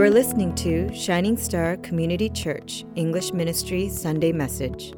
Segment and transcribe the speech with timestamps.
[0.00, 4.94] You are listening to Shining Star Community Church English Ministry Sunday Message.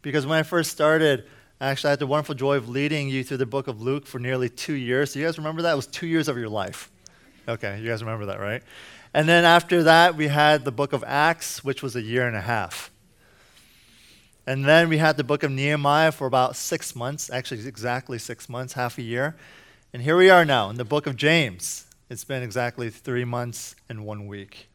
[0.02, 1.24] Because when I first started,
[1.62, 4.20] actually, I had the wonderful joy of leading you through the book of Luke for
[4.20, 5.14] nearly two years.
[5.14, 5.72] Do you guys remember that?
[5.72, 6.92] It was two years of your life.
[7.48, 8.62] Okay, you guys remember that, right?
[9.18, 12.38] And then after that, we had the book of Acts, which was a year and
[12.38, 12.92] a half.
[14.46, 18.48] And then we had the book of Nehemiah for about six months, actually, exactly six
[18.48, 19.36] months, half a year.
[19.92, 21.88] And here we are now in the book of James.
[22.12, 24.70] It's been exactly three months and one week.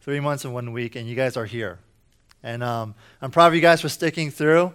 [0.00, 1.80] Three months and one week, and you guys are here.
[2.44, 4.72] And um, I'm proud of you guys for sticking through.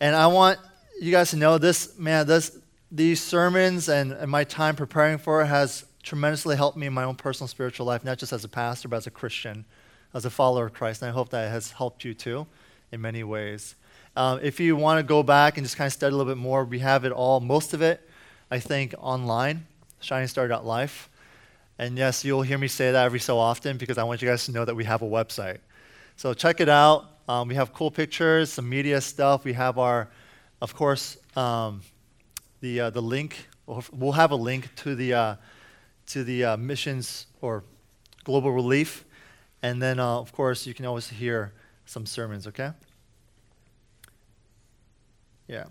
[0.00, 0.60] And I want
[1.00, 2.56] you guys to know this, man, this,
[2.92, 7.04] these sermons and, and my time preparing for it has tremendously helped me in my
[7.04, 9.66] own personal spiritual life, not just as a pastor, but as a Christian,
[10.14, 11.02] as a follower of Christ.
[11.02, 12.46] And I hope that has helped you too
[12.90, 13.74] in many ways.
[14.16, 16.40] Um, if you want to go back and just kind of study a little bit
[16.40, 18.08] more, we have it all, most of it,
[18.50, 19.66] I think, online,
[20.02, 21.10] shiningstar.life.
[21.78, 24.46] And yes, you'll hear me say that every so often because I want you guys
[24.46, 25.58] to know that we have a website.
[26.16, 27.04] So check it out.
[27.28, 29.44] Um, we have cool pictures, some media stuff.
[29.44, 30.08] We have our,
[30.62, 31.82] of course, um,
[32.60, 33.46] the, uh, the link.
[33.66, 35.34] We'll have a link to the, uh,
[36.08, 37.64] to the uh, missions or
[38.24, 39.04] global relief.
[39.62, 41.52] And then, uh, of course, you can always hear
[41.86, 42.72] some sermons, okay?
[45.46, 45.64] Yeah.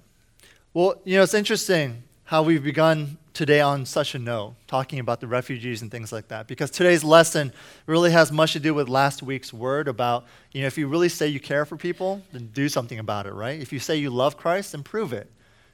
[0.74, 5.22] Well, you know, it's interesting how we've begun today on such a note, talking about
[5.22, 7.54] the refugees and things like that, because today's lesson
[7.86, 11.08] really has much to do with last week's word about, you know, if you really
[11.08, 13.62] say you care for people, then do something about it, right?
[13.62, 15.32] If you say you love Christ, then prove it.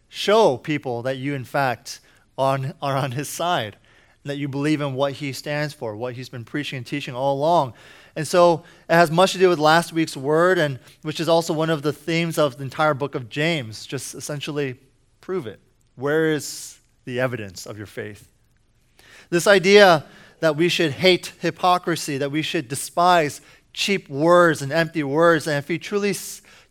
[0.10, 2.02] Show people that you, in fact,
[2.38, 3.78] on, are on his side,
[4.24, 7.36] that you believe in what he stands for, what he's been preaching and teaching all
[7.36, 7.74] along.
[8.16, 11.54] And so it has much to do with last week's word, and which is also
[11.54, 13.86] one of the themes of the entire book of James.
[13.86, 14.80] Just essentially
[15.20, 15.60] prove it.
[15.96, 18.30] Where is the evidence of your faith?
[19.30, 20.06] This idea
[20.40, 23.42] that we should hate hypocrisy, that we should despise
[23.74, 26.16] cheap words and empty words, and if we truly,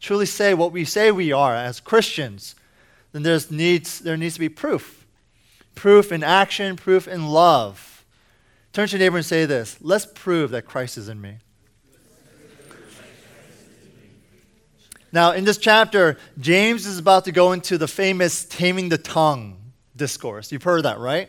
[0.00, 2.54] truly say what we say we are as Christians,
[3.12, 5.01] then there's needs, there needs to be proof.
[5.74, 8.04] Proof in action, proof in love.
[8.72, 11.38] Turn to your neighbor and say this Let's prove that Christ is in me.
[15.14, 19.58] Now, in this chapter, James is about to go into the famous taming the tongue
[19.94, 20.50] discourse.
[20.50, 21.28] You've heard that, right?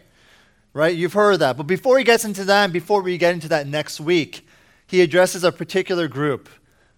[0.71, 0.95] Right?
[0.95, 1.57] You've heard that.
[1.57, 4.47] But before he gets into that, before we get into that next week,
[4.87, 6.49] he addresses a particular group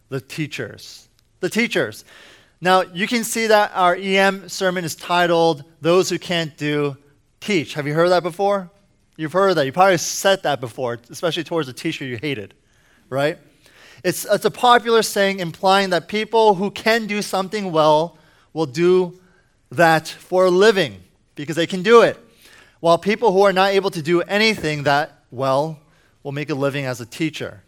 [0.10, 1.10] the teachers.
[1.40, 2.06] The teachers.
[2.62, 6.98] Now, you can see that our EM sermon is titled, Those Who Can't Do
[7.46, 7.76] Teach.
[7.76, 8.72] Have you heard that before?
[9.18, 9.68] You've heard that.
[9.68, 12.56] You probably said that before, especially towards a teacher you hated,
[13.08, 13.38] right?
[14.04, 18.18] It's, it's a popular saying implying that people who can do something well
[18.54, 19.20] will do
[19.70, 21.04] that for a living
[21.36, 22.18] because they can do it,
[22.80, 25.80] while people who are not able to do anything that well
[26.24, 27.62] will make a living as a teacher.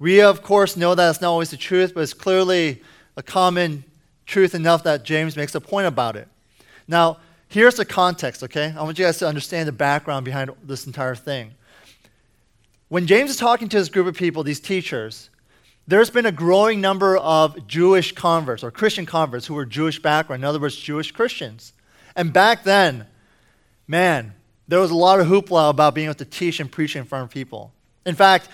[0.00, 2.82] We, of course, know that it's not always the truth, but it's clearly
[3.16, 3.84] a common
[4.26, 6.26] truth enough that James makes a point about it.
[6.88, 7.18] Now,
[7.54, 8.74] here's the context, okay?
[8.76, 11.54] I want you guys to understand the background behind this entire thing.
[12.88, 15.30] When James is talking to this group of people, these teachers,
[15.86, 20.42] there's been a growing number of Jewish converts or Christian converts who were Jewish background,
[20.42, 21.72] in other words, Jewish Christians.
[22.16, 23.06] And back then,
[23.86, 24.34] man,
[24.66, 27.24] there was a lot of hoopla about being able to teach and preach in front
[27.24, 27.72] of people.
[28.04, 28.48] In fact,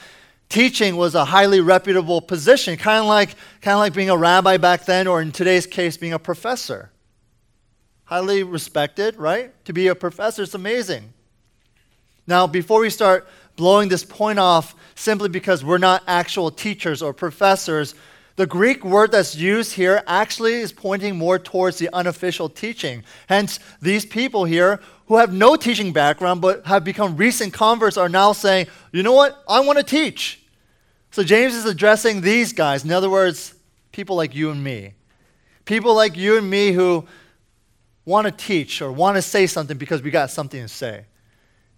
[0.51, 3.31] teaching was a highly reputable position, kind of like,
[3.63, 6.91] kind of like being a rabbi back then, or in today's case, being a professor.
[8.11, 9.53] Highly respected, right?
[9.67, 11.13] To be a professor is amazing.
[12.27, 17.13] Now, before we start blowing this point off simply because we're not actual teachers or
[17.13, 17.95] professors,
[18.35, 23.05] the Greek word that's used here actually is pointing more towards the unofficial teaching.
[23.29, 28.09] Hence, these people here who have no teaching background but have become recent converts are
[28.09, 29.41] now saying, you know what?
[29.49, 30.43] I want to teach.
[31.13, 32.85] So James is addressing these guys.
[32.85, 33.55] In other words,
[33.93, 34.95] people like you and me.
[35.65, 37.07] People like you and me who
[38.11, 41.05] want to teach or want to say something because we got something to say.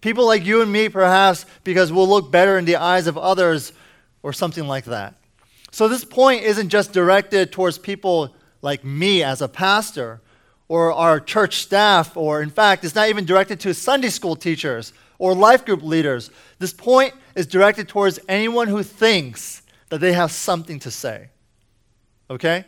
[0.01, 3.71] People like you and me, perhaps, because we'll look better in the eyes of others
[4.21, 5.13] or something like that.
[5.71, 10.21] So, this point isn't just directed towards people like me as a pastor
[10.67, 14.91] or our church staff, or in fact, it's not even directed to Sunday school teachers
[15.19, 16.31] or life group leaders.
[16.59, 21.29] This point is directed towards anyone who thinks that they have something to say.
[22.29, 22.65] Okay?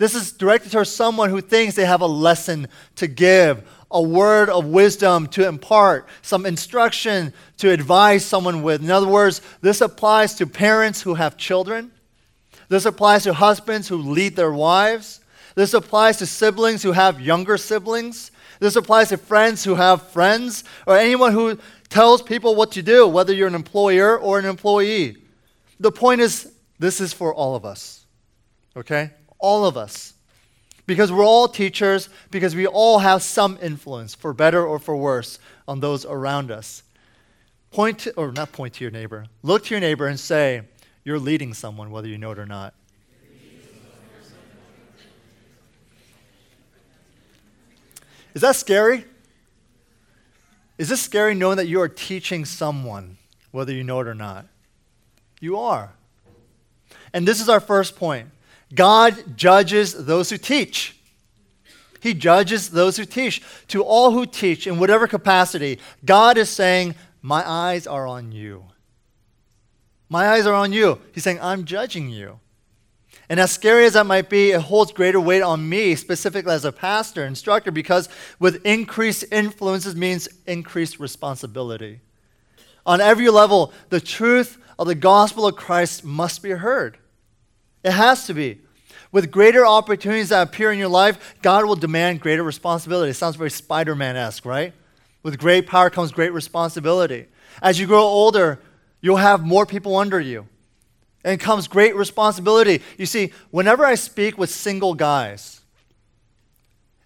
[0.00, 4.48] This is directed towards someone who thinks they have a lesson to give, a word
[4.48, 8.82] of wisdom to impart, some instruction to advise someone with.
[8.82, 11.92] In other words, this applies to parents who have children.
[12.70, 15.20] This applies to husbands who lead their wives.
[15.54, 18.30] This applies to siblings who have younger siblings.
[18.58, 21.58] This applies to friends who have friends, or anyone who
[21.90, 25.18] tells people what to do, whether you're an employer or an employee.
[25.78, 28.06] The point is, this is for all of us.
[28.74, 29.10] Okay?
[29.40, 30.14] All of us.
[30.86, 35.38] Because we're all teachers, because we all have some influence, for better or for worse,
[35.68, 36.82] on those around us.
[37.70, 40.62] Point to, or not point to your neighbor, look to your neighbor and say,
[41.04, 42.74] You're leading someone, whether you know it or not.
[48.34, 49.04] Is that scary?
[50.78, 53.18] Is this scary knowing that you are teaching someone,
[53.50, 54.46] whether you know it or not?
[55.40, 55.92] You are.
[57.12, 58.30] And this is our first point
[58.74, 60.96] God judges those who teach.
[62.00, 63.42] He judges those who teach.
[63.68, 68.64] To all who teach in whatever capacity, God is saying, My eyes are on you.
[70.08, 71.00] My eyes are on you.
[71.12, 72.40] He's saying, I'm judging you.
[73.28, 76.64] And as scary as that might be, it holds greater weight on me, specifically as
[76.64, 78.08] a pastor, instructor, because
[78.40, 82.00] with increased influences means increased responsibility.
[82.84, 86.98] On every level, the truth of the gospel of Christ must be heard.
[87.82, 88.60] It has to be.
[89.12, 93.10] With greater opportunities that appear in your life, God will demand greater responsibility.
[93.10, 94.72] It sounds very Spider Man esque, right?
[95.22, 97.26] With great power comes great responsibility.
[97.60, 98.60] As you grow older,
[99.00, 100.46] you'll have more people under you.
[101.22, 102.80] And comes great responsibility.
[102.96, 105.60] You see, whenever I speak with single guys,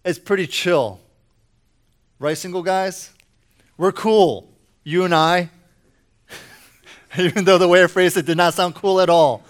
[0.05, 1.01] it's pretty chill.
[2.21, 3.11] Right, single guys?
[3.77, 4.53] We're cool.
[4.85, 5.51] You and I.
[7.19, 9.43] Even though the way I phrased it did not sound cool at all.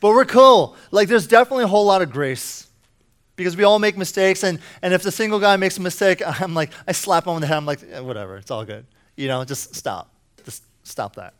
[0.00, 0.76] But we're cool.
[0.90, 2.66] Like, there's definitely a whole lot of grace.
[3.36, 6.54] Because we all make mistakes, and, and if the single guy makes a mistake, I'm
[6.54, 7.56] like, I slap him on the head.
[7.56, 8.86] I'm like, eh, whatever, it's all good.
[9.16, 10.12] You know, just stop.
[10.44, 11.34] Just stop that.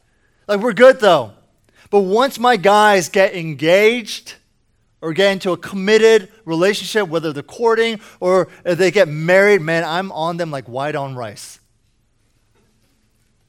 [0.46, 1.32] Like, we're good though.
[1.90, 4.34] But once my guys get engaged
[5.00, 10.12] or get into a committed relationship, whether they're courting or they get married, man, I'm
[10.12, 11.58] on them like white on rice.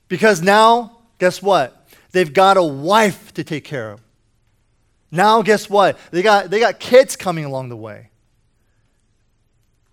[0.08, 1.88] Because now, guess what?
[2.12, 4.02] They've got a wife to take care of.
[5.12, 5.98] Now, guess what?
[6.12, 8.10] They got, they got kids coming along the way.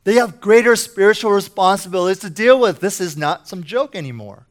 [0.05, 2.81] They have greater spiritual responsibilities to deal with.
[2.81, 4.47] This is not some joke anymore.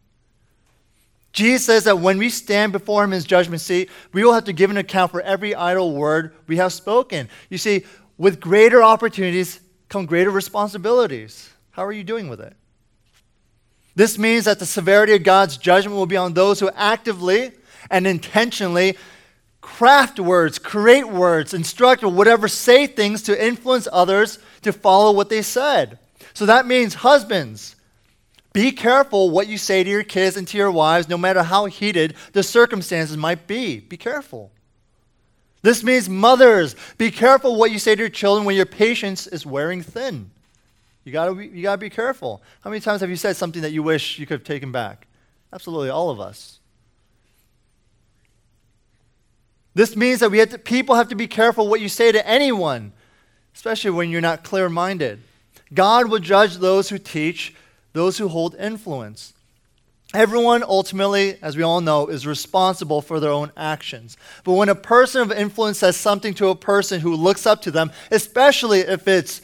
[1.31, 4.45] Jesus says that when we stand before him in his judgment seat, we will have
[4.45, 7.29] to give an account for every idle word we have spoken.
[7.49, 7.85] You see,
[8.17, 9.59] with greater opportunities
[9.89, 11.49] come greater responsibilities.
[11.71, 12.55] How are you doing with it?
[13.95, 17.51] This means that the severity of God's judgment will be on those who actively
[17.89, 18.97] and intentionally
[19.67, 25.29] craft words, create words, instruct, or whatever, say things to influence others to follow what
[25.29, 25.99] they said.
[26.33, 27.75] So that means husbands,
[28.53, 31.65] be careful what you say to your kids and to your wives, no matter how
[31.65, 33.79] heated the circumstances might be.
[33.79, 34.51] Be careful.
[35.63, 39.45] This means mothers, be careful what you say to your children when your patience is
[39.45, 40.31] wearing thin.
[41.03, 42.41] You gotta, be, you gotta be careful.
[42.61, 45.07] How many times have you said something that you wish you could have taken back?
[45.51, 46.56] Absolutely, all of us.
[49.77, 52.27] This means that we have to, people have to be careful what you say to
[52.27, 52.93] anyone,
[53.53, 55.21] especially when you're not clear minded.
[55.71, 57.53] God will judge those who teach
[57.93, 59.33] those who hold influence.
[60.15, 64.17] Everyone ultimately, as we all know, is responsible for their own actions.
[64.43, 67.69] But when a person of influence says something to a person who looks up to
[67.69, 69.43] them, especially if it's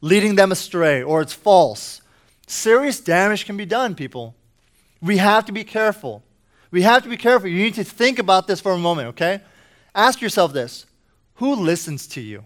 [0.00, 2.00] leading them astray or it's false,
[2.46, 4.34] serious damage can be done, people.
[5.02, 6.23] We have to be careful.
[6.74, 7.48] We have to be careful.
[7.48, 9.40] You need to think about this for a moment, okay?
[9.94, 10.86] Ask yourself this
[11.34, 12.42] Who listens to you?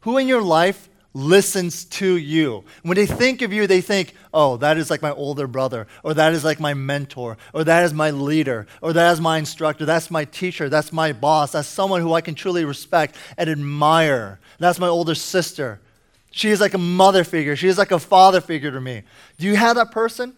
[0.00, 2.62] Who in your life listens to you.
[2.82, 6.12] When they think of you, they think, oh, that is like my older brother, or
[6.12, 9.86] that is like my mentor, or that is my leader, or that is my instructor,
[9.86, 14.38] that's my teacher, that's my boss, that's someone who I can truly respect and admire.
[14.58, 15.80] That's my older sister.
[16.32, 19.04] She is like a mother figure, she is like a father figure to me.
[19.38, 20.36] Do you have that person?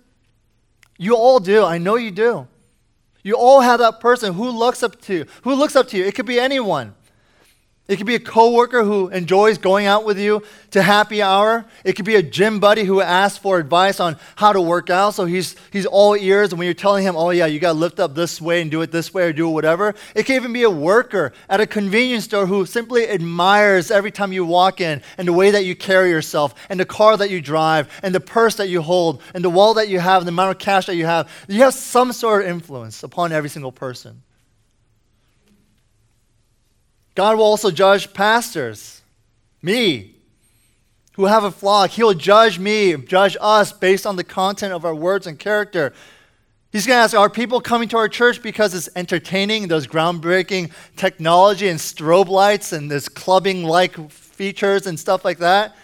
[0.96, 1.64] You all do.
[1.64, 2.46] I know you do.
[3.22, 5.26] You all have that person who looks up to you.
[5.42, 6.04] Who looks up to you?
[6.04, 6.94] It could be anyone.
[7.90, 11.66] It could be a coworker who enjoys going out with you to happy hour.
[11.82, 15.14] It could be a gym buddy who asks for advice on how to work out.
[15.14, 16.52] So he's, he's all ears.
[16.52, 18.70] And when you're telling him, oh, yeah, you got to lift up this way and
[18.70, 19.96] do it this way or do whatever.
[20.14, 24.32] It could even be a worker at a convenience store who simply admires every time
[24.32, 27.40] you walk in and the way that you carry yourself and the car that you
[27.40, 30.32] drive and the purse that you hold and the wallet that you have and the
[30.32, 31.28] amount of cash that you have.
[31.48, 34.22] You have some sort of influence upon every single person.
[37.20, 39.02] God will also judge pastors.
[39.60, 40.14] me,
[41.12, 41.90] who have a flock.
[41.90, 45.92] He'll judge me, judge us based on the content of our words and character.
[46.72, 50.72] He's going to ask, are people coming to our church because it's entertaining, those groundbreaking
[50.96, 55.76] technology and strobe lights and this clubbing like features and stuff like that?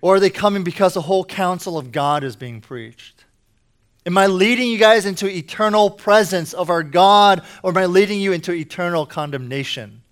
[0.00, 3.15] Or are they coming because the whole counsel of God is being preached?
[4.06, 8.20] Am I leading you guys into eternal presence of our God, or am I leading
[8.20, 10.02] you into eternal condemnation?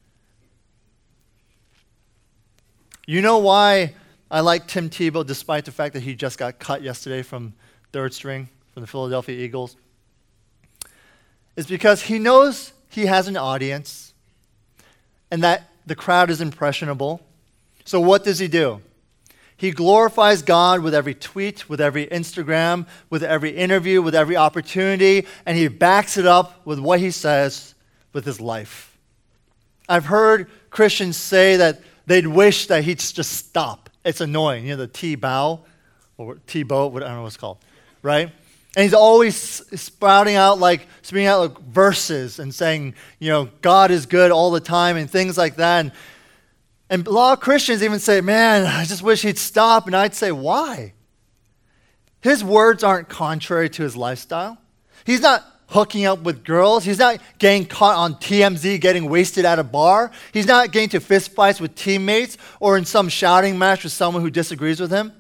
[3.07, 3.95] You know why
[4.31, 7.55] I like Tim Tebow despite the fact that he just got cut yesterday from
[7.93, 9.77] third string from the Philadelphia Eagles?
[11.57, 14.13] It's because he knows he has an audience
[15.31, 17.21] and that the crowd is impressionable.
[17.85, 18.81] So, what does he do?
[19.65, 25.27] He glorifies God with every tweet, with every Instagram, with every interview, with every opportunity,
[25.47, 27.75] and he backs it up with what he says
[28.13, 28.99] with his life.
[29.89, 33.89] I've heard Christians say that they'd wish that he'd just stop.
[34.05, 34.67] It's annoying.
[34.67, 35.61] You know, the T bow
[36.19, 37.57] or T boat, I don't know what it's called,
[38.03, 38.31] right?
[38.77, 39.35] And he's always
[39.81, 44.51] spouting out like, spouting out like verses and saying, you know, God is good all
[44.51, 45.81] the time and things like that.
[45.81, 45.93] And,
[46.91, 49.87] and a lot of Christians even say, man, I just wish he'd stop.
[49.87, 50.93] And I'd say, why?
[52.21, 54.59] His words aren't contrary to his lifestyle.
[55.05, 56.85] He's not hooking up with girls.
[56.85, 60.11] He's not getting caught on TMZ getting wasted at a bar.
[60.33, 64.31] He's not getting to fistfights with teammates or in some shouting match with someone who
[64.31, 65.13] disagrees with him.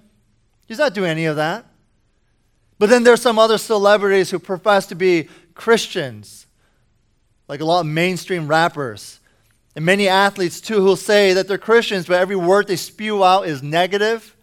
[0.67, 1.67] He's not doing any of that.
[2.79, 6.47] But then there's some other celebrities who profess to be Christians,
[7.49, 9.21] like a lot of mainstream rappers.
[9.77, 13.49] And many athletes, too, who'll say that they're Christians, but every word they spew out
[13.49, 14.35] is negative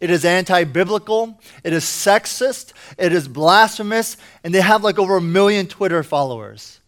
[0.00, 1.40] it is anti biblical.
[1.64, 2.72] It is sexist.
[2.98, 4.16] It is blasphemous.
[4.44, 6.80] And they have like over a million Twitter followers.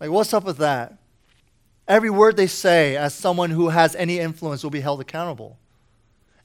[0.00, 0.98] Like, what's up with that?
[1.88, 5.58] Every word they say, as someone who has any influence, will be held accountable.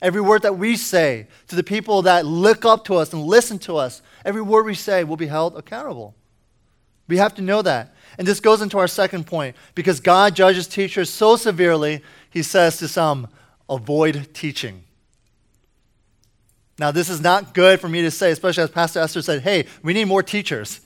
[0.01, 3.57] Every word that we say to the people that look up to us and listen
[3.59, 6.15] to us, every word we say will be held accountable.
[7.07, 7.93] We have to know that.
[8.17, 12.77] And this goes into our second point because God judges teachers so severely, he says
[12.77, 13.27] to some,
[13.69, 14.83] avoid teaching.
[16.79, 19.65] Now, this is not good for me to say, especially as Pastor Esther said, hey,
[19.81, 20.81] we need more teachers.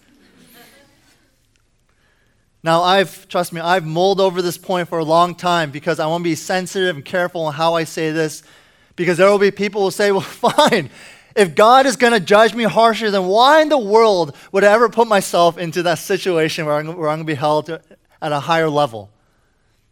[2.63, 6.07] now, I've, trust me, I've mulled over this point for a long time because I
[6.07, 8.43] want to be sensitive and careful on how I say this
[8.95, 10.89] because there will be people who will say, well, fine.
[11.35, 14.71] If God is going to judge me harsher, then why in the world would I
[14.73, 17.81] ever put myself into that situation where I'm, I'm going to be held at
[18.21, 19.09] a higher level?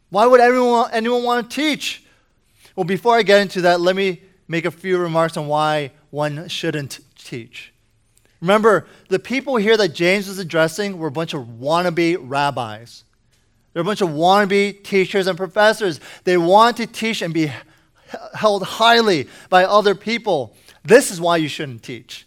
[0.10, 2.04] Why would anyone, anyone want to teach?
[2.76, 6.48] Well, before I get into that, let me make a few remarks on why one
[6.48, 7.74] shouldn't teach.
[8.42, 13.04] Remember, the people here that James was addressing were a bunch of wannabe rabbis.
[13.74, 16.00] They're a bunch of wannabe teachers and professors.
[16.24, 17.52] They want to teach and be
[18.34, 20.56] held highly by other people.
[20.90, 22.26] This is why you shouldn't teach.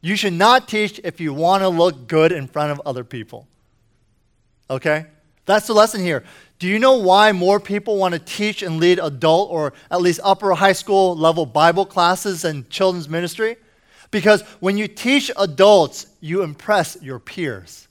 [0.00, 3.46] You should not teach if you want to look good in front of other people.
[4.68, 5.06] Okay?
[5.46, 6.24] That's the lesson here.
[6.58, 10.18] Do you know why more people want to teach and lead adult or at least
[10.24, 13.58] upper high school level Bible classes and children's ministry?
[14.10, 17.86] Because when you teach adults, you impress your peers.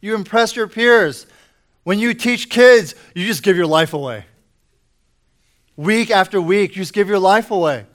[0.00, 1.28] You impress your peers.
[1.84, 4.24] When you teach kids, you just give your life away.
[5.76, 7.86] Week after week, you just give your life away.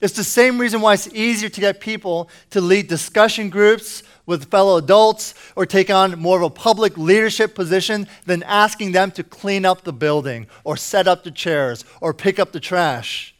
[0.00, 4.50] It's the same reason why it's easier to get people to lead discussion groups with
[4.50, 9.22] fellow adults or take on more of a public leadership position than asking them to
[9.22, 13.34] clean up the building or set up the chairs or pick up the trash.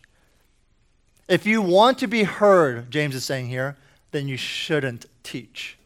[1.28, 3.76] If you want to be heard, James is saying here,
[4.12, 5.76] then you shouldn't teach.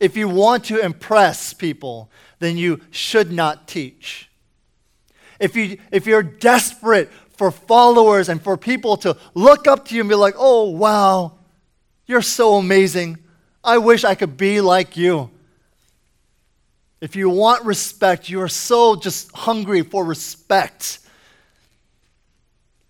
[0.00, 4.28] If you want to impress people, then you should not teach.
[5.38, 7.10] If, you, if you're desperate
[7.42, 11.32] for followers and for people to look up to you and be like, oh, wow,
[12.06, 13.18] you're so amazing,
[13.64, 15.28] I wish I could be like you.
[17.00, 21.00] If you want respect, you are so just hungry for respect,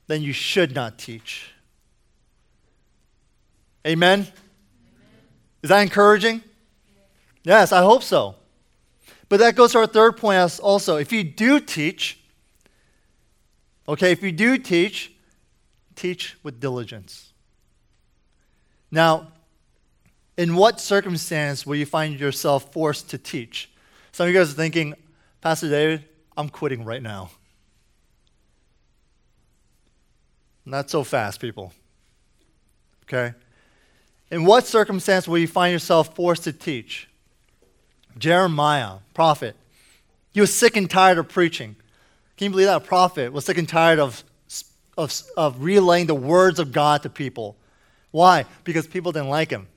[0.07, 1.51] then you should not teach.
[3.87, 4.19] Amen?
[4.19, 4.31] Amen.
[5.63, 6.43] Is that encouraging?
[7.43, 8.35] Yes, I hope so.
[9.31, 10.99] But that goes to our third point also.
[10.99, 12.22] If you do teach,
[13.89, 15.13] okay, if you do teach,
[15.95, 17.33] teach with diligence.
[18.91, 19.29] Now,
[20.37, 23.71] in what circumstance will you find yourself forced to teach?
[24.13, 24.95] Some of you guys are thinking,
[25.41, 26.05] Pastor David,
[26.37, 27.31] I'm quitting right now.
[30.65, 31.73] Not so fast, people.
[33.05, 33.35] Okay?
[34.31, 37.09] In what circumstance will you find yourself forced to teach?
[38.17, 39.57] Jeremiah, prophet,
[40.33, 41.77] He was sick and tired of preaching.
[42.43, 42.79] Can you believe that?
[42.79, 44.25] A prophet was sick and tired of,
[44.99, 47.57] of, of relaying the words of God to people.
[48.11, 48.47] Why?
[48.65, 49.69] Because people didn't like him.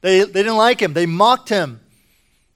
[0.00, 0.94] They, they didn't like him.
[0.94, 1.78] They mocked him.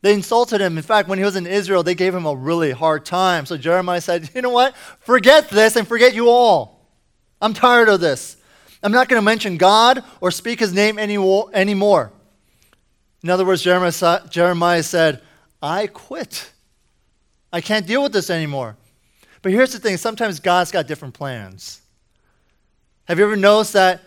[0.00, 0.76] They insulted him.
[0.76, 3.46] In fact, when he was in Israel, they gave him a really hard time.
[3.46, 4.76] So Jeremiah said, You know what?
[4.98, 6.90] Forget this and forget you all.
[7.40, 8.36] I'm tired of this.
[8.82, 11.18] I'm not going to mention God or speak his name any,
[11.54, 12.10] anymore.
[13.22, 15.22] In other words, Jeremiah said,
[15.62, 16.50] I quit.
[17.52, 18.76] I can't deal with this anymore.
[19.42, 21.80] But here's the thing sometimes God's got different plans.
[23.06, 24.00] Have you ever noticed that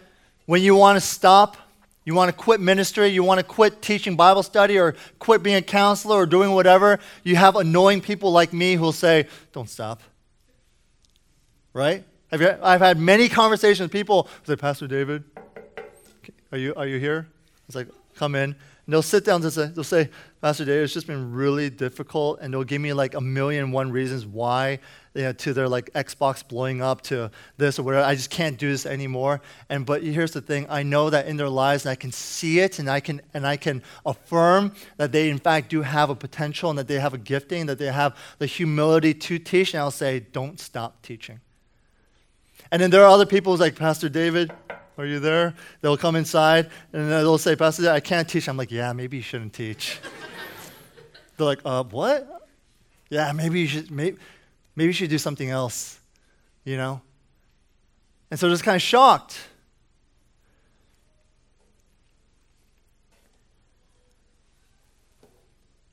[0.46, 1.58] when you want to stop,
[2.06, 5.58] you want to quit ministry, you want to quit teaching Bible study or quit being
[5.58, 9.70] a counselor or doing whatever, you have annoying people like me who will say, Don't
[9.70, 10.02] stop.
[11.74, 12.06] Right?
[12.32, 15.24] Have you, I've had many conversations with people who say, Pastor David,
[16.52, 17.28] are you, are you here?
[17.68, 18.56] It's like, Come in.
[18.86, 20.10] And they'll sit down and say, they'll say,
[20.42, 22.38] Pastor David, it's just been really difficult.
[22.40, 24.80] And they'll give me like a million one reasons why,
[25.16, 28.06] you know, to their like Xbox blowing up, to this or whatever.
[28.06, 29.42] I just can't do this anymore.
[29.70, 32.60] And but here's the thing: I know that in their lives, and I can see
[32.60, 36.16] it, and I can and I can affirm that they in fact do have a
[36.16, 39.74] potential, and that they have a gifting, that they have the humility to teach.
[39.74, 41.40] And I'll say, don't stop teaching.
[42.72, 44.52] And then there are other people who's like, Pastor David,
[44.98, 45.54] are you there?
[45.82, 48.48] They'll come inside and they'll say, Pastor, I can't teach.
[48.48, 50.00] I'm like, yeah, maybe you shouldn't teach.
[51.38, 52.48] They're like, uh, what?
[53.10, 54.18] Yeah, maybe you should, maybe,
[54.76, 56.00] maybe you should do something else,
[56.64, 57.02] you know?
[58.32, 59.40] And so just kind of shocked.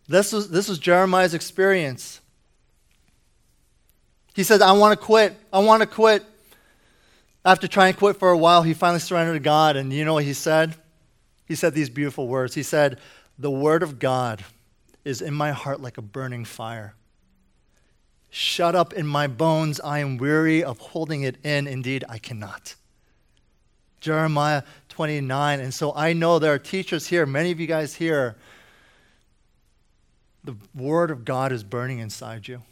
[0.09, 2.21] This was, this was Jeremiah's experience.
[4.35, 5.35] He said, I want to quit.
[5.53, 6.25] I want to quit.
[7.45, 9.77] After trying to quit for a while, he finally surrendered to God.
[9.77, 10.75] And you know what he said?
[11.47, 12.55] He said these beautiful words.
[12.55, 12.99] He said,
[13.39, 14.45] The word of God
[15.05, 16.95] is in my heart like a burning fire.
[18.31, 19.81] Shut up in my bones.
[19.81, 21.67] I am weary of holding it in.
[21.67, 22.77] Indeed, I cannot.
[24.01, 25.61] Jeremiah 29.
[25.61, 28.37] And so I know there are teachers here, many of you guys here.
[30.45, 32.63] The word of God is burning inside you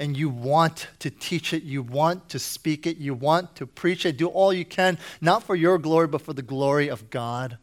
[0.00, 4.06] and you want to teach it, you want to speak it, you want to preach
[4.06, 7.58] it, do all you can, not for your glory, but for the glory of God.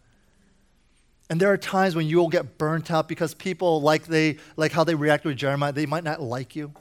[1.30, 4.72] And there are times when you will get burnt out because people, like, they, like
[4.72, 6.74] how they reacted with Jeremiah, they might not like you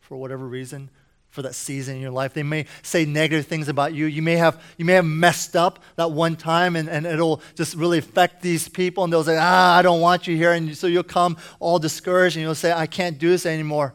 [0.00, 0.88] for whatever reason
[1.28, 2.34] for that season in your life.
[2.34, 4.06] They may say negative things about you.
[4.06, 7.74] You may have, you may have messed up that one time and, and it'll just
[7.74, 10.52] really affect these people and they'll say, ah, I don't want you here.
[10.52, 13.94] And so you'll come all discouraged and you'll say, I can't do this anymore.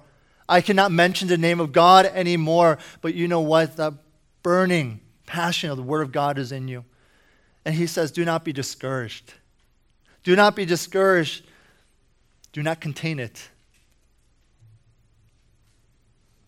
[0.50, 2.78] I cannot mention the name of God anymore.
[3.02, 3.78] But you know what?
[3.78, 3.94] That
[4.44, 6.86] burning passion of the Word of God is in you.
[7.66, 9.34] And he says, Do not be discouraged.
[10.24, 11.46] Do not be discouraged.
[12.54, 13.50] Do not contain it.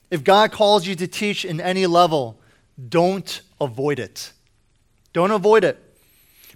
[0.10, 2.40] If God calls you to teach in any level,
[2.88, 4.32] don't avoid it.
[5.14, 5.78] Don't avoid it.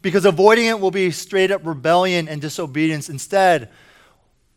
[0.01, 3.09] Because avoiding it will be straight up rebellion and disobedience.
[3.09, 3.69] Instead,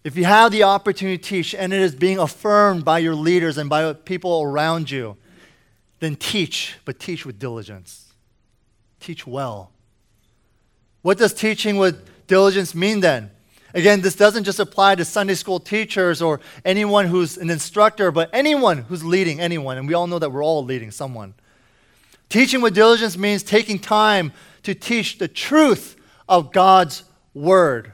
[0.06, 3.58] if you have the opportunity to teach and it is being affirmed by your leaders
[3.58, 5.16] and by people around you,
[5.98, 8.14] then teach, but teach with diligence.
[9.00, 9.72] Teach well.
[11.02, 13.32] What does teaching with diligence mean then?
[13.74, 18.30] Again, this doesn't just apply to Sunday school teachers or anyone who's an instructor, but
[18.32, 19.76] anyone who's leading anyone.
[19.76, 21.34] And we all know that we're all leading someone.
[22.28, 25.96] Teaching with diligence means taking time to teach the truth
[26.28, 27.02] of God's
[27.34, 27.92] word.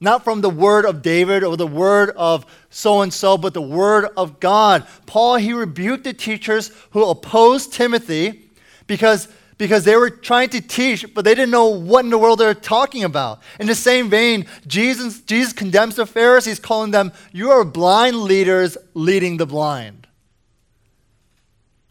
[0.00, 3.62] Not from the word of David or the word of so and so, but the
[3.62, 4.86] word of God.
[5.06, 8.50] Paul, he rebuked the teachers who opposed Timothy
[8.86, 12.38] because, because they were trying to teach, but they didn't know what in the world
[12.38, 13.42] they were talking about.
[13.58, 18.78] In the same vein, Jesus, Jesus condemns the Pharisees, calling them, You are blind leaders
[18.94, 20.06] leading the blind.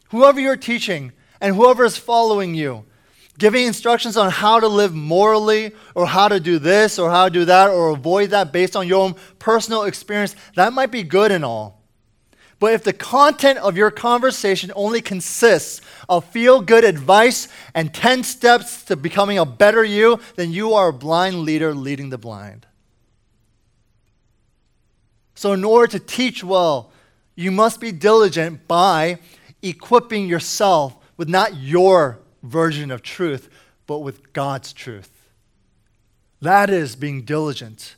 [0.09, 2.85] Whoever you're teaching and whoever is following you,
[3.37, 7.31] giving instructions on how to live morally or how to do this or how to
[7.31, 11.31] do that or avoid that based on your own personal experience, that might be good
[11.31, 11.77] and all.
[12.59, 18.23] But if the content of your conversation only consists of feel good advice and 10
[18.23, 22.65] steps to becoming a better you, then you are a blind leader leading the blind.
[25.35, 26.91] So, in order to teach well,
[27.35, 29.19] you must be diligent by
[29.61, 33.49] equipping yourself with not your version of truth,
[33.85, 35.11] but with God's truth.
[36.41, 37.95] That is being diligent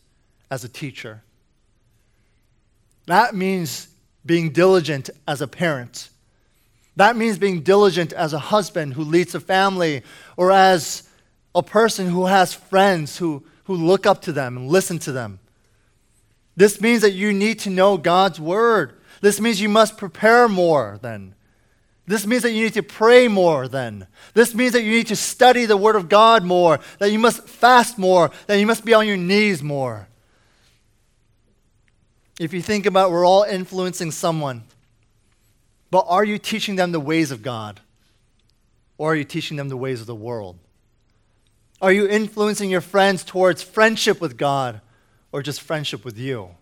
[0.50, 1.24] as a teacher.
[3.06, 3.88] That means
[4.26, 6.10] being diligent as a parent.
[6.96, 10.04] That means being diligent as a husband who leads a family
[10.38, 11.10] or as
[11.56, 15.40] a person who has friends who, who look up to them and listen to them.
[16.56, 19.00] This means that you need to know God's word.
[19.22, 21.36] This means you must prepare more then.
[22.10, 24.08] This means that you need to pray more then.
[24.34, 27.48] This means that you need to study the Word of God more, that you must
[27.48, 30.08] fast more, that you must be on your knees more.
[32.40, 34.64] If you think about it, we're all influencing someone.
[35.92, 37.80] But are you teaching them the ways of God?
[38.98, 40.58] Or are you teaching them the ways of the world?
[41.80, 44.82] Are you influencing your friends towards friendship with God
[45.32, 46.56] or just friendship with you?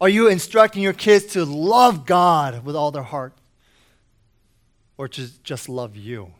[0.00, 3.32] Are you instructing your kids to love God with all their heart
[4.98, 6.32] or to just love you?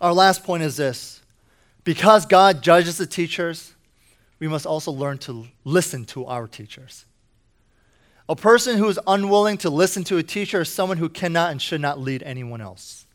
[0.00, 1.20] Our last point is this
[1.84, 3.74] because God judges the teachers,
[4.38, 7.04] we must also learn to listen to our teachers.
[8.28, 11.60] A person who is unwilling to listen to a teacher is someone who cannot and
[11.60, 13.06] should not lead anyone else.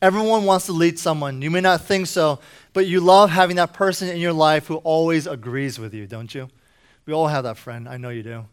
[0.00, 1.42] Everyone wants to lead someone.
[1.42, 2.40] You may not think so,
[2.72, 6.34] but you love having that person in your life who always agrees with you, don't
[6.34, 6.48] you?
[7.06, 7.88] We all have that friend.
[7.88, 8.44] I know you do.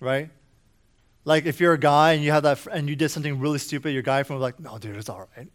[0.00, 0.30] Right?
[1.24, 3.92] Like if you're a guy and you have that and you did something really stupid,
[3.92, 5.48] your guy friend be like, "No, dude, it's all right.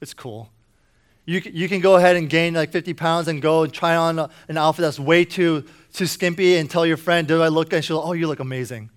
[0.00, 0.50] It's cool."
[1.26, 4.18] You, you can go ahead and gain like 50 pounds and go and try on
[4.48, 7.72] an outfit that's way too, too skimpy and tell your friend, Do I look?
[7.72, 8.90] And she'll, Oh, you look amazing.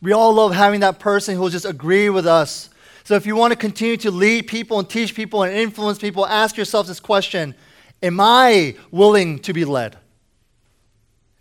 [0.00, 2.70] We all love having that person who will just agree with us.
[3.04, 6.26] So if you want to continue to lead people and teach people and influence people,
[6.26, 7.54] ask yourself this question
[8.02, 9.98] Am I willing to be led?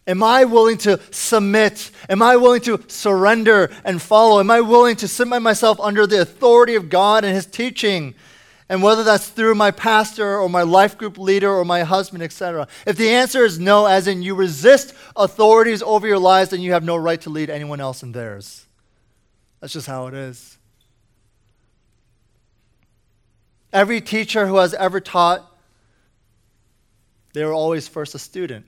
[0.07, 1.91] Am I willing to submit?
[2.09, 4.39] Am I willing to surrender and follow?
[4.39, 8.15] Am I willing to submit myself under the authority of God and His teaching?
[8.69, 12.67] And whether that's through my pastor or my life group leader or my husband, etc.
[12.85, 16.71] If the answer is no, as in you resist authorities over your lives, then you
[16.71, 18.65] have no right to lead anyone else in theirs.
[19.59, 20.57] That's just how it is.
[23.73, 25.45] Every teacher who has ever taught,
[27.33, 28.65] they were always first a student.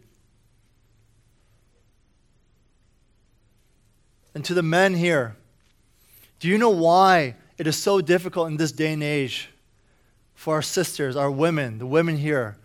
[4.34, 5.36] And to the men here,
[6.40, 9.50] do you know why it is so difficult in this day and age
[10.34, 12.58] for our sisters, our women, the women here,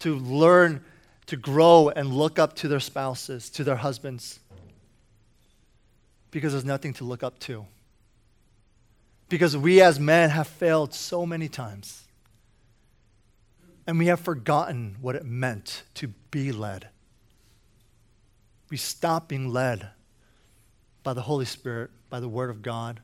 [0.00, 0.84] to learn
[1.26, 4.38] to grow and look up to their spouses, to their husbands.
[6.30, 7.66] Because there's nothing to look up to.
[9.28, 12.04] Because we as men have failed so many times.
[13.86, 16.88] And we have forgotten what it meant to be led.
[18.70, 19.90] We stop being led
[21.06, 22.98] by the Holy Spirit, by the Word of God.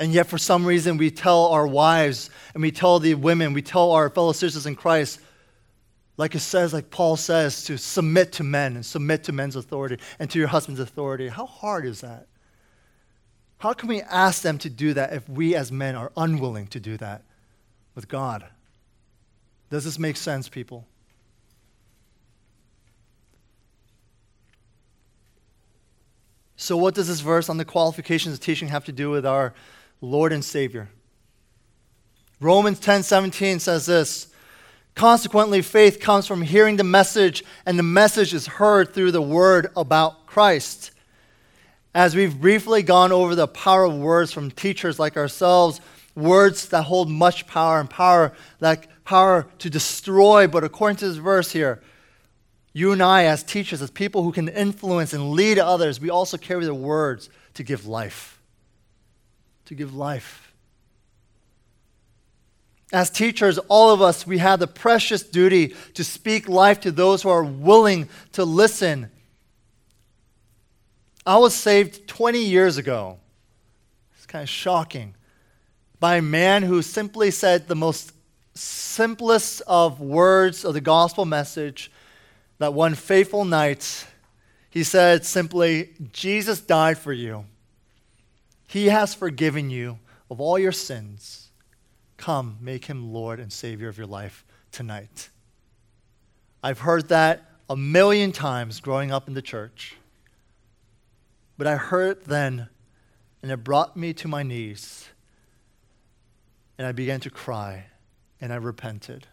[0.00, 3.62] And yet, for some reason, we tell our wives and we tell the women, we
[3.62, 5.20] tell our fellow sisters in Christ,
[6.16, 9.98] like it says, like Paul says, to submit to men and submit to men's authority
[10.18, 11.28] and to your husband's authority.
[11.28, 12.26] How hard is that?
[13.58, 16.80] How can we ask them to do that if we as men are unwilling to
[16.80, 17.22] do that
[17.94, 18.44] with God?
[19.70, 20.88] Does this make sense, people?
[26.64, 29.52] So, what does this verse on the qualifications of teaching have to do with our
[30.00, 30.88] Lord and Savior.
[32.40, 34.28] Romans 10:17 says this,
[34.94, 39.70] Consequently, faith comes from hearing the message, and the message is heard through the word
[39.76, 40.92] about Christ.
[41.94, 45.82] As we've briefly gone over the power of words from teachers like ourselves,
[46.14, 51.18] words that hold much power and power, like power to destroy, but according to this
[51.18, 51.82] verse here,
[52.74, 56.36] you and I, as teachers, as people who can influence and lead others, we also
[56.36, 58.34] carry the words to give life
[59.66, 60.52] to give life.
[62.92, 67.22] As teachers, all of us, we have the precious duty to speak life to those
[67.22, 69.10] who are willing to listen.
[71.26, 73.18] I was saved 20 years ago.
[74.16, 75.14] It's kind of shocking.
[75.98, 78.12] By a man who simply said the most
[78.54, 81.90] simplest of words of the gospel message
[82.58, 84.06] that one fateful night,
[84.70, 87.44] he said simply, Jesus died for you.
[88.68, 89.98] He has forgiven you
[90.30, 91.50] of all your sins.
[92.16, 95.28] Come, make him Lord and Savior of your life tonight.
[96.62, 99.96] I've heard that a million times growing up in the church.
[101.56, 102.68] But I heard it then,
[103.42, 105.08] and it brought me to my knees.
[106.78, 107.86] And I began to cry,
[108.40, 109.26] and I repented.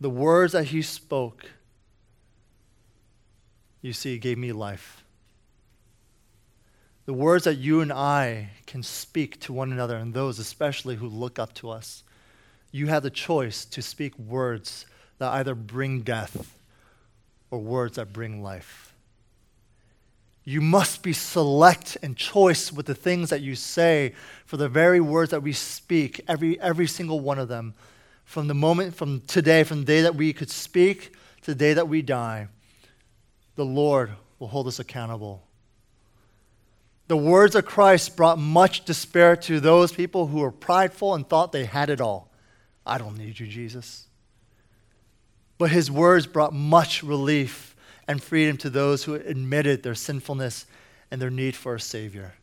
[0.00, 1.46] The words that he spoke
[3.82, 5.04] you see, gave me life.
[7.06, 11.08] The words that you and I can speak to one another, and those especially who
[11.08, 12.04] look up to us,
[12.70, 14.86] you have the choice to speak words
[15.18, 16.56] that either bring death
[17.50, 18.94] or words that bring life.
[20.44, 24.14] You must be select and choice with the things that you say,
[24.46, 27.74] for the very words that we speak, every, every single one of them,
[28.30, 31.72] from the moment, from today, from the day that we could speak to the day
[31.72, 32.46] that we die,
[33.56, 35.42] the Lord will hold us accountable.
[37.08, 41.50] The words of Christ brought much despair to those people who were prideful and thought
[41.50, 42.30] they had it all.
[42.86, 44.06] I don't need you, Jesus.
[45.58, 47.74] But his words brought much relief
[48.06, 50.66] and freedom to those who admitted their sinfulness
[51.10, 52.34] and their need for a Savior.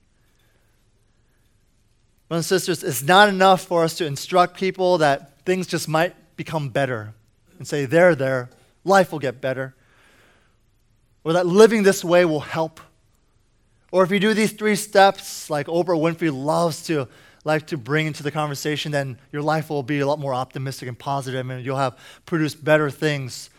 [2.28, 6.14] Brothers and sisters, it's not enough for us to instruct people that things just might
[6.36, 7.14] become better
[7.58, 8.50] and say, there, there,
[8.84, 9.74] life will get better
[11.24, 12.80] or that living this way will help.
[13.92, 17.08] Or if you do these three steps, like Oprah Winfrey loves to
[17.46, 20.90] like to bring into the conversation, then your life will be a lot more optimistic
[20.90, 23.50] and positive, and you'll have produced better things.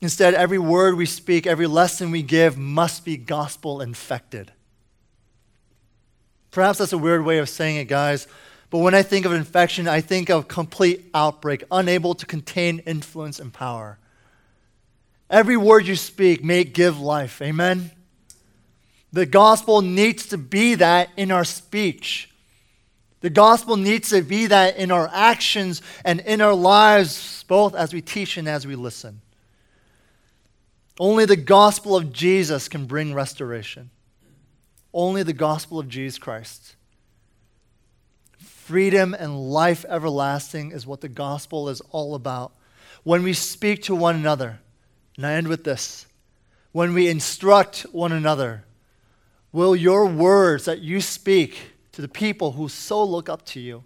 [0.00, 4.50] Instead, every word we speak, every lesson we give must be gospel infected.
[6.50, 8.26] Perhaps that's a weird way of saying it, guys,
[8.70, 13.38] but when I think of infection, I think of complete outbreak, unable to contain influence
[13.38, 13.98] and power.
[15.30, 17.40] Every word you speak may give life.
[17.40, 17.90] Amen?
[19.12, 22.30] The gospel needs to be that in our speech.
[23.20, 27.92] The gospel needs to be that in our actions and in our lives, both as
[27.92, 29.20] we teach and as we listen.
[31.00, 33.90] Only the gospel of Jesus can bring restoration.
[34.92, 36.74] Only the gospel of Jesus Christ.
[38.68, 42.52] Freedom and life everlasting is what the gospel is all about.
[43.02, 44.60] When we speak to one another,
[45.16, 46.04] and I end with this.
[46.72, 48.64] When we instruct one another,
[49.52, 51.58] will your words that you speak
[51.92, 53.84] to the people who so look up to you,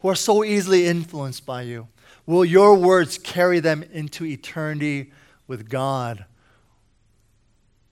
[0.00, 1.88] who are so easily influenced by you,
[2.26, 5.10] will your words carry them into eternity
[5.46, 6.26] with God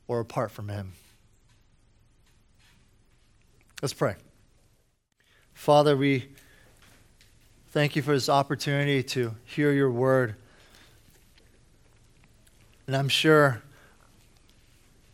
[0.07, 0.92] or apart from Him?
[3.81, 4.16] Let's pray.
[5.59, 6.29] Father, we
[7.73, 10.37] thank you for this opportunity to hear your word.
[12.87, 13.61] And I'm sure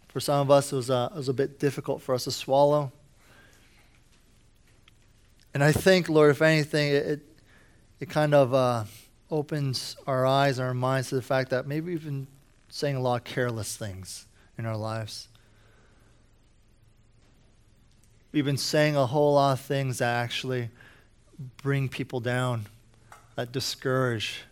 [0.09, 2.31] for some of us it was, a, it was a bit difficult for us to
[2.31, 2.93] swallow.
[5.55, 7.21] And I think, Lord, if anything, it, it,
[8.01, 8.85] it kind of uh,
[9.31, 12.27] opens our eyes and our minds to the fact that maybe we've been
[12.69, 14.27] saying a lot of careless things
[14.59, 15.27] in our lives.
[18.35, 20.69] We've been saying a whole lot of things that actually
[21.63, 22.67] bring people down,
[23.37, 24.43] that discourage,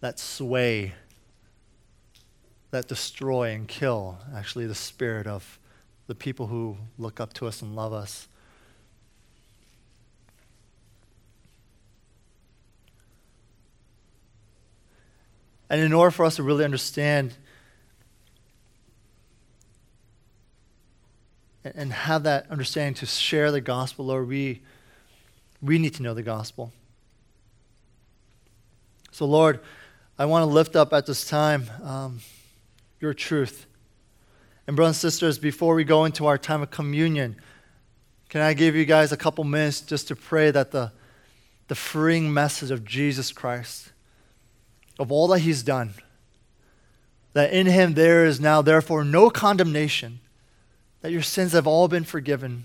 [0.00, 0.94] that sway
[2.70, 5.58] that destroy and kill actually the spirit of
[6.06, 8.28] the people who look up to us and love us.
[15.68, 17.34] And in order for us to really understand
[21.64, 24.62] and have that understanding to share the gospel, Lord, we,
[25.60, 26.72] we need to know the gospel.
[29.10, 29.60] So, Lord,
[30.18, 31.64] I want to lift up at this time.
[31.82, 32.20] Um,
[33.00, 33.66] your truth.
[34.66, 37.36] And, brothers and sisters, before we go into our time of communion,
[38.28, 40.92] can I give you guys a couple minutes just to pray that the,
[41.68, 43.92] the freeing message of Jesus Christ,
[44.98, 45.94] of all that He's done,
[47.32, 50.20] that in Him there is now, therefore, no condemnation,
[51.00, 52.64] that your sins have all been forgiven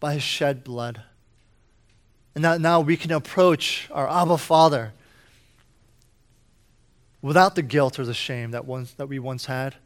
[0.00, 1.02] by His shed blood.
[2.34, 4.92] And that now we can approach our Abba Father
[7.22, 9.76] without the guilt or the shame that, once, that we once had.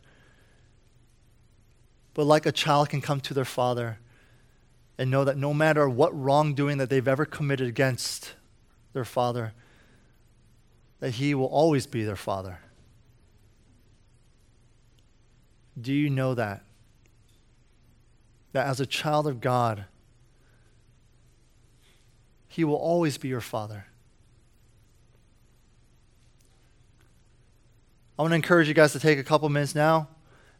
[2.14, 3.98] But like a child can come to their father
[4.98, 8.34] and know that no matter what wrongdoing that they've ever committed against
[8.92, 9.52] their father,
[10.98, 12.58] that he will always be their father.
[15.80, 16.64] Do you know that?
[18.52, 19.84] That as a child of God,
[22.48, 23.86] he will always be your father.
[28.18, 30.08] I want to encourage you guys to take a couple minutes now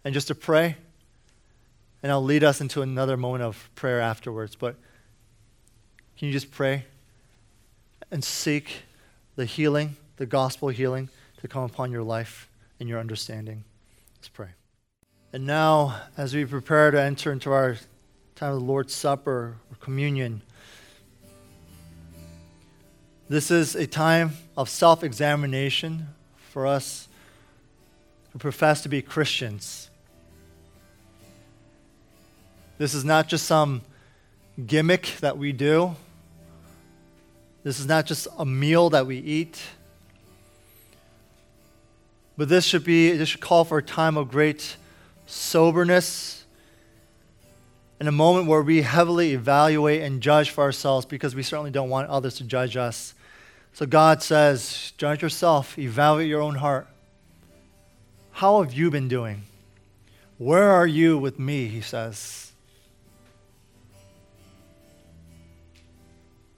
[0.05, 0.77] and just to pray.
[2.03, 4.55] And I'll lead us into another moment of prayer afterwards.
[4.55, 4.77] But
[6.17, 6.85] can you just pray
[8.13, 8.83] and seek
[9.35, 11.09] the healing, the gospel healing,
[11.41, 12.49] to come upon your life
[12.79, 13.65] and your understanding?
[14.17, 14.58] Let's pray.
[15.31, 17.77] And now, as we prepare to enter into our
[18.35, 20.41] time of the Lord's Supper or communion,
[23.29, 26.09] this is a time of self examination
[26.51, 27.09] for us
[28.33, 29.91] who profess to be Christians.
[32.79, 33.83] This is not just some
[34.67, 35.95] gimmick that we do.
[37.65, 39.61] This is not just a meal that we eat.
[42.39, 44.77] But this should be this should call for a time of great
[45.29, 46.45] soberness,
[48.01, 51.91] in a moment where we heavily evaluate and judge for ourselves because we certainly don't
[51.91, 53.15] want others to judge us.
[53.73, 56.87] So God says, judge yourself, evaluate your own heart.
[58.33, 59.43] How have you been doing?
[60.39, 61.67] Where are you with me?
[61.67, 62.53] He says.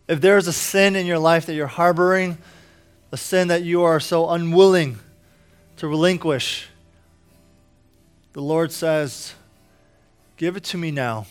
[0.07, 2.37] If there is a sin in your life that you're harboring,
[3.13, 4.99] a sin that you are so unwilling
[5.79, 6.70] to relinquish,
[8.33, 9.35] the Lord says,
[10.37, 11.27] Give it to me now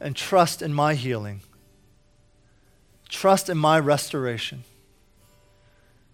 [0.00, 1.40] and trust in my healing.
[3.08, 4.64] Trust in my restoration.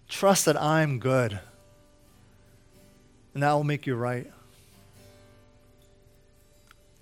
[0.09, 1.39] Trust that I'm good.
[3.33, 4.31] And that will make you right.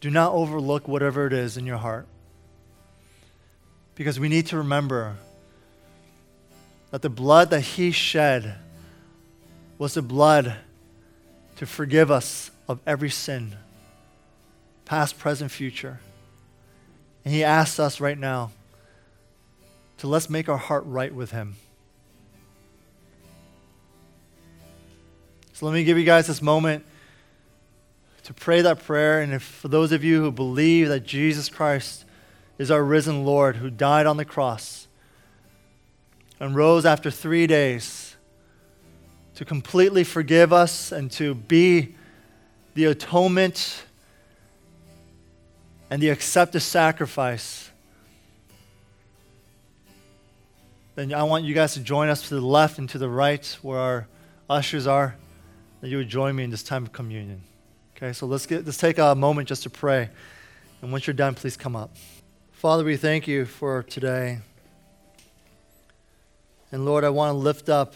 [0.01, 2.07] Do not overlook whatever it is in your heart.
[3.95, 5.15] Because we need to remember
[6.91, 8.55] that the blood that He shed
[9.77, 10.57] was the blood
[11.57, 13.55] to forgive us of every sin,
[14.85, 15.99] past, present, future.
[17.23, 18.51] And He asks us right now
[19.99, 21.55] to let's make our heart right with Him.
[25.53, 26.85] So let me give you guys this moment
[28.23, 29.21] to pray that prayer.
[29.21, 32.03] And if for those of you who believe that Jesus Christ
[32.57, 34.87] is our risen Lord who died on the cross
[36.39, 38.04] and rose after three days
[39.35, 41.95] to completely forgive us and to be
[42.73, 43.83] the atonement
[45.89, 47.69] and the accepted sacrifice,
[50.95, 53.45] then I want you guys to join us to the left and to the right
[53.61, 54.07] where our
[54.49, 55.15] ushers are,
[55.81, 57.43] that you would join me in this time of communion.
[57.97, 60.09] Okay, so let's, get, let's take a moment just to pray.
[60.81, 61.95] And once you're done, please come up.
[62.53, 64.39] Father, we thank you for today.
[66.71, 67.95] And Lord, I want to lift up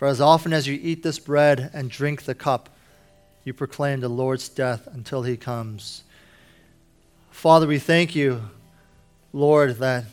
[0.00, 2.70] For as often as you eat this bread and drink the cup,
[3.44, 6.04] you proclaim the Lord's death until he comes.
[7.30, 8.44] Father, we thank you,
[9.34, 10.04] Lord, that,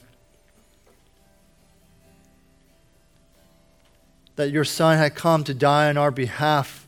[4.36, 6.86] that your Son had come to die on our behalf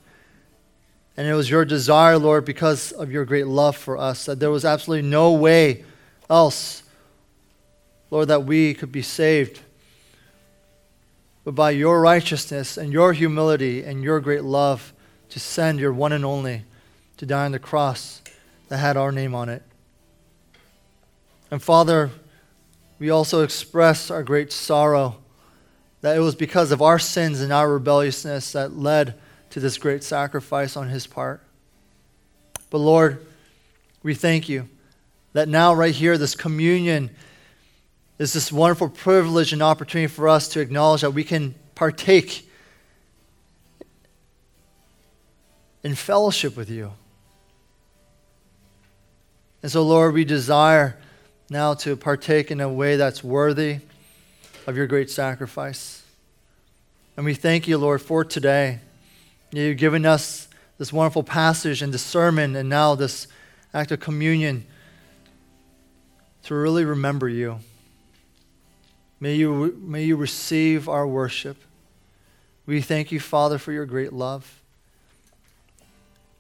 [1.16, 4.52] and it was your desire, Lord, because of your great love for us, that there
[4.52, 5.86] was absolutely no way
[6.30, 6.84] else,
[8.12, 9.62] Lord, that we could be saved.
[11.50, 14.94] But by your righteousness and your humility and your great love,
[15.30, 16.66] to send your one and only
[17.18, 18.22] to die on the cross
[18.68, 19.64] that had our name on it.
[21.50, 22.12] And Father,
[23.00, 25.18] we also express our great sorrow
[26.02, 29.16] that it was because of our sins and our rebelliousness that led
[29.50, 31.42] to this great sacrifice on his part.
[32.70, 33.26] But Lord,
[34.04, 34.70] we thank you
[35.34, 37.10] that now, right here, this communion
[38.20, 42.48] is this wonderful privilege and opportunity for us to acknowledge that we can partake
[45.84, 46.92] in fellowship with you.
[49.64, 50.98] And so, Lord, we desire
[51.50, 53.80] now to partake in a way that's worthy
[54.68, 56.04] of your great sacrifice.
[57.16, 58.80] And we thank you, Lord, for today.
[59.52, 63.28] You've given us this wonderful passage and this sermon, and now this
[63.74, 64.66] act of communion
[66.44, 67.60] to really remember you.
[69.20, 71.58] May you, may you receive our worship.
[72.66, 74.62] We thank you, Father, for your great love.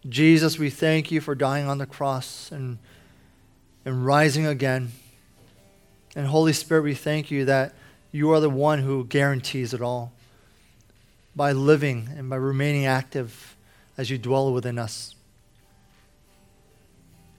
[0.07, 2.77] Jesus, we thank you for dying on the cross and,
[3.83, 4.91] and rising again.
[6.15, 7.73] And Holy Spirit, we thank you that
[8.11, 10.13] you are the one who guarantees it all
[11.35, 13.55] by living and by remaining active
[13.97, 15.15] as you dwell within us.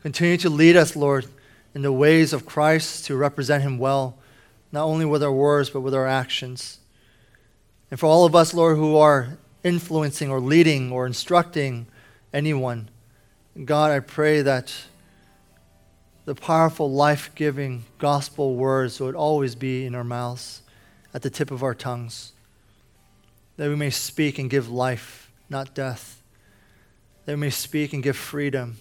[0.03, 1.27] Continue to lead us, Lord,
[1.75, 4.17] in the ways of Christ to represent him well,
[4.73, 6.79] not only with our words, but with our actions.
[7.91, 11.87] And for all of us, Lord, who are influencing or leading or instructing
[12.33, 12.89] anyone,
[13.65, 14.73] God, I pray that
[16.25, 20.63] the powerful, life giving gospel words would always be in our mouths,
[21.13, 22.33] at the tip of our tongues
[23.61, 26.23] that we may speak and give life, not death,
[27.27, 28.79] that we may speak and give freedom.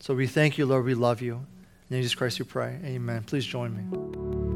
[0.00, 0.86] So we thank you, Lord.
[0.86, 1.44] We love you.
[1.92, 2.78] In Jesus Christ we pray.
[2.84, 3.22] Amen.
[3.24, 4.51] Please join me.